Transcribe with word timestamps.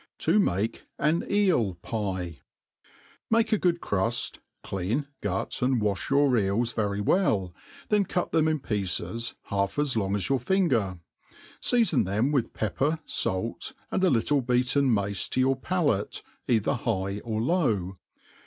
T9 0.17 0.41
make 0.49 0.83
an 0.97 1.23
Eel 1.29 1.75
Pie. 1.75 2.39
MAKE 3.29 3.51
a 3.53 3.59
good 3.59 3.81
cruft, 3.81 4.39
clean, 4.63 5.05
gut, 5.21 5.61
and 5.61 5.79
wafli 5.79 6.09
your 6.09 6.35
eels 6.39 6.73
very 6.73 6.99
well, 6.99 7.53
then 7.89 8.05
cut 8.05 8.31
them 8.31 8.47
in 8.47 8.59
pieces 8.59 9.35
half 9.51 9.77
as 9.77 9.95
long 9.95 10.15
as 10.15 10.27
your 10.27 10.39
finger; 10.39 10.97
fea 11.61 11.83
fon 11.83 12.05
them 12.05 12.31
with 12.31 12.51
pepper, 12.51 12.97
fait, 13.05 13.73
and 13.91 14.03
a 14.03 14.09
little 14.09 14.41
beaten 14.41 14.91
mace 14.91 15.29
to 15.29 15.39
your' 15.39 15.55
palate, 15.71 16.23
either 16.47 16.73
high 16.73 17.19
or 17.19 17.39
low. 17.39 17.99